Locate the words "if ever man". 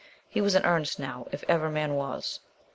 1.31-1.93